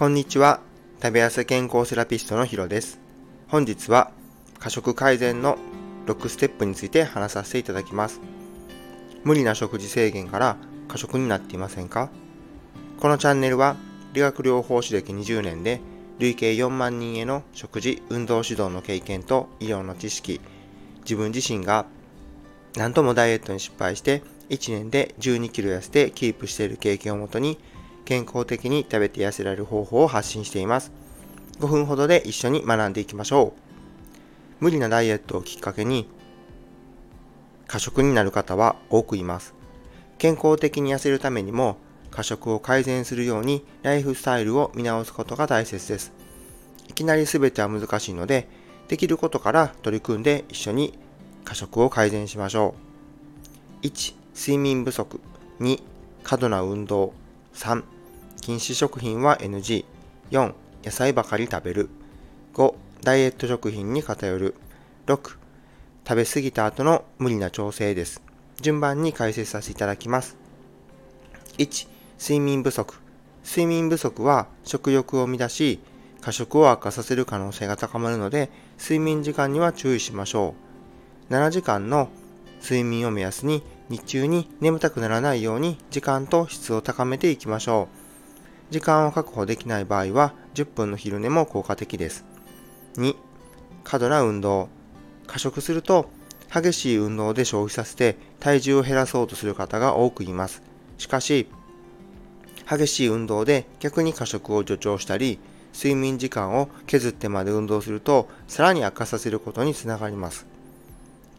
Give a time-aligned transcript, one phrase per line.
[0.00, 0.60] こんにちは。
[1.02, 2.98] 食べやす健康セラピストのヒロです。
[3.48, 4.12] 本日は
[4.58, 5.58] 過食改善の
[6.06, 8.18] 6ステップについて話させていただきます。
[9.24, 10.56] 無理な食事制限から
[10.88, 12.08] 過食になっていませんか？
[12.98, 13.76] このチャンネルは
[14.14, 15.82] 理学療法士歴20年で
[16.18, 20.40] 累計4万人への食事、運動指導の経験と医療の知識、
[21.02, 21.84] 自分自身が
[22.74, 27.58] 何ともダイエットに失敗して1年で12キロ痩せてキープしている経験をもとに
[28.04, 30.92] 健康的に食べて痩せられる方法を発信しています。
[31.58, 33.54] 5分ほどで一緒に学んでいきましょ
[34.60, 34.64] う。
[34.64, 36.08] 無理なダイエットをきっかけに
[37.66, 39.54] 過食になる方は多くいます。
[40.18, 41.76] 健康的に痩せるためにも
[42.10, 46.12] 過食を改善するようにライフスタイルを見直すことが大切です。
[46.88, 48.48] いきなり全ては難しいので、
[48.88, 50.98] できることから取り組んで一緒に
[51.44, 52.74] 過食を改善しましょ
[53.82, 53.86] う。
[53.86, 55.20] 1、睡眠不足。
[55.60, 55.80] 2、
[56.24, 57.14] 過度な運動。
[57.60, 57.84] 3、
[58.40, 59.84] 禁止食品は NG。
[60.30, 61.90] 4、野菜ばかり食べる。
[62.54, 64.54] 5、ダイエット食品に偏る。
[65.06, 65.36] 6、
[66.08, 68.22] 食べ過ぎた後の無理な調整です。
[68.62, 70.38] 順番に解説させていただきます。
[71.58, 71.86] 1、
[72.18, 72.94] 睡眠不足。
[73.44, 75.80] 睡眠不足は食欲を乱し、
[76.22, 80.54] 過食を悪化させる可能性が高まるので、睡眠時間には注意しましょ
[81.28, 81.34] う。
[81.34, 82.08] 7時間の
[82.62, 87.88] 睡眠を目安に日中に眠たくならないように時間と質を高めていきましょ
[88.70, 88.72] う。
[88.72, 92.24] 時間を確保できない場合は10分の昼寝も効果的です。
[92.94, 93.16] 2、
[93.82, 94.68] 過度な運動。
[95.26, 96.08] 過食すると
[96.52, 100.62] 激しい運動で消費させて体重を減らそうとする方が多くいます。
[100.96, 101.48] しかし、
[102.68, 105.40] 激しい運動で逆に過食を助長したり、
[105.74, 110.46] 睡眠時間を削ってまで運動するとさらに悪化させることにつながります。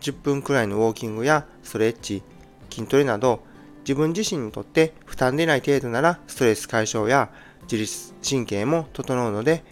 [0.00, 2.22] 10分くらいのウォーキングやストレッチ、
[2.70, 3.42] 筋トレなど
[3.80, 7.30] 自分自身にとって負担でない程度ならストレス解消や
[7.62, 9.62] 自律神経も整うので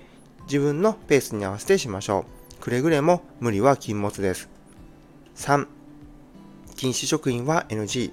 [0.44, 2.24] 自分のペースに合わせてしましょ
[2.56, 2.60] う。
[2.60, 4.48] くれぐれも無理は禁物です。
[5.36, 5.66] 3.
[6.76, 8.12] 禁止食品は NG。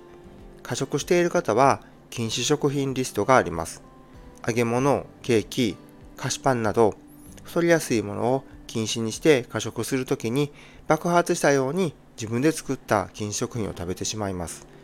[0.61, 3.81] 過食している方は禁止食品リストがあります。
[4.47, 5.75] 揚げ物、ケーキ、
[6.17, 6.95] 菓子パンなど
[7.43, 10.51] 太りやすいものを禁止にして過食するときに
[10.87, 14.74] 爆発したように自分で作った禁止食品を食べてしまいます。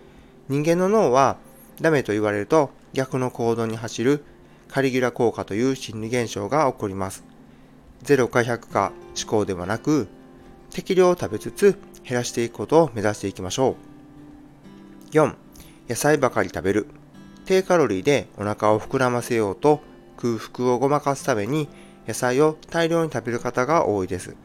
[0.51, 1.38] 人間の脳は
[1.79, 4.25] ダメと言われると逆の行動に走る
[4.67, 7.23] カリギュラ効果という心理現象が起こります。
[8.03, 10.09] 0か100か思考ではなく
[10.69, 13.78] 適量を食べつつ減らしていくことを目指していきましょ
[15.09, 15.11] う。
[15.11, 15.35] 4.
[15.88, 16.88] 野菜ばかり食べる。
[17.45, 19.79] 低カロリーでお腹を膨らませようと
[20.17, 21.69] 空腹をごまかすために
[22.06, 24.35] 野菜を大量に食べる方が多いです。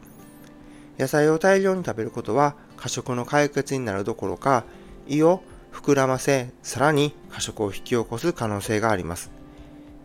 [0.97, 4.63] 野菜を大量に食べることは過食の解決になるどころか
[5.05, 5.43] 胃を
[5.77, 9.29] 膨らませ、さらに過食を引き起こす可能性があります。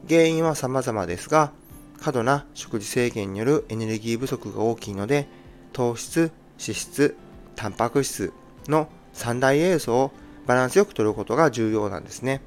[0.06, 1.50] 原因は様々ですが、
[1.98, 5.26] 過度な食事制限によるエネルギー不足が大きいので、
[5.72, 7.16] 糖質、脂質、
[7.56, 8.34] タンパク質
[8.68, 10.12] の三大栄養素を
[10.46, 12.42] バランスよく摂ることが重要なんですね。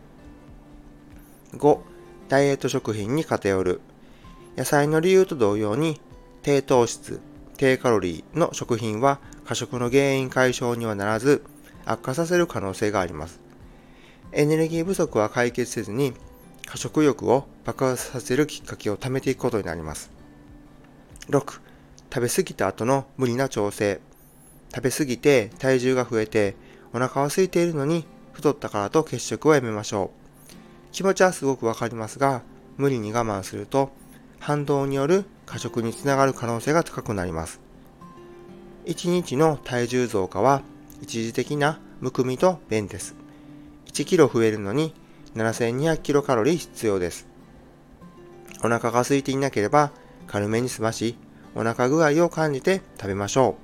[1.54, 1.80] 5、
[2.30, 3.82] ダイエット食品に偏る。
[4.56, 6.00] 野菜の理由と同様に、
[6.44, 7.20] 低糖質、
[7.58, 11.44] 低カロリーの食品は過食の原因解消にはならず、
[11.86, 13.40] 悪化させる可能性があります。
[14.32, 16.14] エネルギー不足は解決せずに、
[16.66, 20.12] 過食欲を爆発させるきっかけを貯めていくことになります。
[21.30, 21.62] 6.
[22.14, 24.00] 食べ過ぎた後の無理な調整。
[24.74, 26.56] 食べ過ぎて体重が増えて
[26.92, 30.54] お腹は空いているのに太ったからと血食をやめましょう。
[30.92, 32.42] 気持ちはすごくわかりますが、
[32.78, 33.92] 無理に我慢すると
[34.40, 37.60] 反動による過食につながる可能性が高くなります。
[38.86, 40.62] 1日の体重増加は
[41.06, 43.16] 一時的なむくみと便です。
[43.94, 44.92] 1キロ増えるのに
[45.36, 47.28] 7200キロカロリー必要です。
[48.62, 49.92] お腹が空いていなければ
[50.26, 51.16] 軽めに済まし、
[51.54, 53.56] お腹具合を感じて食べましょ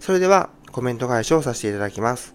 [0.00, 0.02] う。
[0.02, 2.34] それではコメント返しをさせていただきます。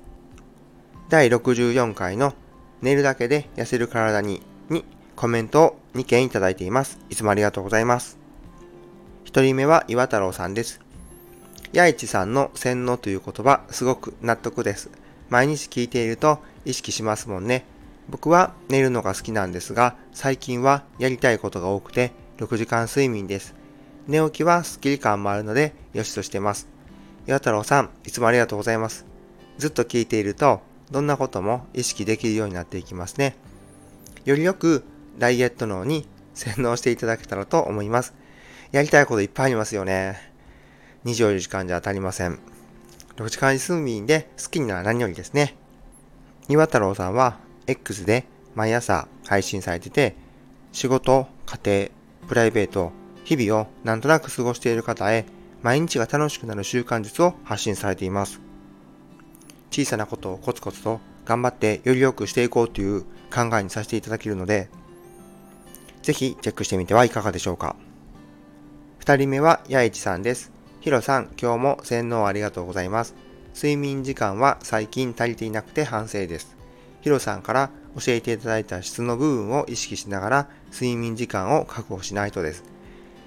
[1.10, 2.34] 第64回の
[2.82, 4.86] 寝るだけで痩せる体にに
[5.18, 7.00] コメントを2件いただいています。
[7.10, 8.18] いつもありがとうございます。
[9.26, 10.80] 1人目は岩太郎さんです。
[11.72, 14.90] 八市さんの洗脳という言葉、すごく納得です。
[15.30, 17.64] 毎日聞いていると意識しますもんね。
[18.10, 23.54] 僕は寝るのが好きなんですが、最近はやりたいことが多くて、6時間睡眠です。
[24.08, 26.68] 寝起きはスッキリ感もあるので、よしとしてます。
[27.28, 29.06] 岩太郎さん、いつもありがとうございます。
[29.60, 33.36] ずっと聞いていると、どんなことも意識できるようになっていきますね。
[34.26, 34.84] よりよく
[35.20, 38.16] ダイエット脳に洗脳していただけたらと思います。
[38.72, 40.29] やりたいこといっぱいありますよね。
[41.06, 42.40] 24時間じゃ当たりません。
[43.18, 45.56] 6時間睡眠で好きなら何よりですね。
[46.48, 47.38] 岩太郎さんは
[47.68, 48.26] X で
[48.56, 50.16] 毎朝配信されてて、
[50.72, 51.90] 仕事、家
[52.22, 52.92] 庭、プライベート、
[53.24, 55.26] 日々をなんとなく過ごしている方へ
[55.62, 58.40] 毎日が楽しくなる習慣術を発信されています。
[59.72, 63.04] 小さなことをコツコツと頑張ってより良くしていこうという
[63.34, 64.70] 考えにさせていただけるので、
[66.02, 67.76] ぜひチェックしてみてはいかがでしょうか。
[68.98, 70.59] 二人目は八市さんです。
[70.82, 73.14] ヒロさん、今日も洗脳ありがとうございます。
[73.54, 76.56] 睡眠時間は最近足りていなくて反省です。
[77.02, 82.64] ヒロさんから教えていただいた質の部分を意識しながら睡眠時間を確保しないとです。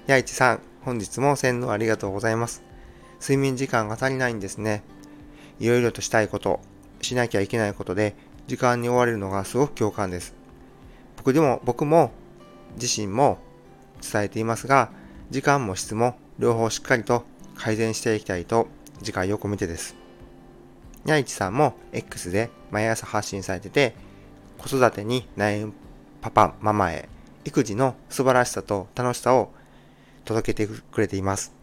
[0.07, 2.63] 八市さん、本日も洗脳ありがとうございます。
[3.21, 4.81] 睡眠時間が足りないんですね。
[5.59, 6.59] いろいろとしたいこと、
[7.01, 8.15] しなきゃいけないことで、
[8.47, 10.33] 時間に追われるのがすごく共感です。
[11.17, 12.09] 僕でも、僕も、
[12.81, 13.37] 自身も
[14.01, 14.89] 伝えていますが、
[15.29, 18.67] 時間も質も両方しっかりと改善していきたいと、
[18.99, 19.95] 次回を込めてです。
[21.05, 23.95] にゃいちさんも X で毎朝発信されてて、
[24.57, 25.73] 子育てに悩む
[26.21, 27.09] パパ、ママへ、
[27.45, 29.51] 育児の素晴らしさと楽しさを
[30.23, 31.53] 届けてくれています。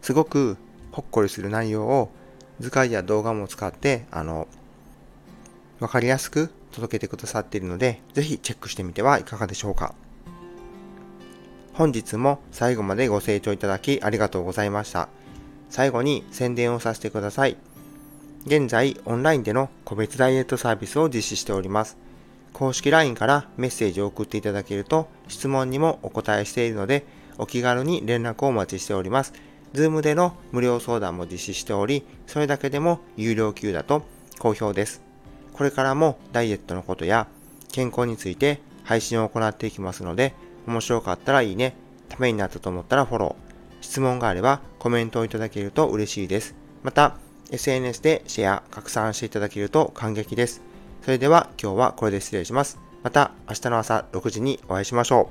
[0.00, 0.56] すごく
[0.92, 2.10] ほっこりする内容を
[2.60, 4.48] 図解や動画も使って、あの、
[5.78, 9.94] わかりやすく届けてくださっているので、ぜひチェックしてみてはいかがでしょうか。
[11.76, 15.10] 本日も最後までご清聴いただきありがとうございました。
[15.68, 17.58] 最後に宣伝をさせてください。
[18.46, 21.98] 現在、オンラインでの個別ダイエットサービスを実施しております。
[22.54, 27.04] 公式 LINE からメッセージを送っていただけると、質問にもお答えしているので、
[27.36, 29.34] お気軽に連絡をお待ちしております。
[29.74, 34.02] Zoom での無料相談も実施しており、それだけでも有料級だと
[34.38, 35.02] 好評です。
[35.52, 37.28] これからもダイエットのことや
[37.70, 40.32] 健康について配信を行っていきますので、
[40.66, 41.76] 面白かったらいいね、
[42.08, 46.54] ためになったと思ったらフォロー、質問があればコメントをいただけると嬉しいです。
[46.82, 47.16] また、
[47.50, 50.62] SNS でシェア、拡散していただけると感激です。
[51.02, 52.78] それでは今日はこれで失礼します。
[53.02, 55.28] また明日の朝6時にお会いしましょ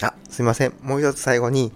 [0.00, 0.04] う。
[0.04, 0.74] あ、すいません。
[0.82, 1.72] もう一つ最後に、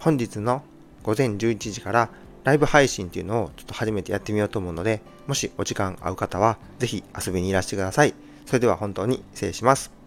[0.00, 0.62] 本日の
[1.04, 2.08] 午前11時から
[2.42, 8.14] ライブ配信っていうのをちょっと初めてやってみようと思うので、もしお時間合う方はぜひ遊びにいらしてください。
[8.46, 10.01] それでは本当に失礼します。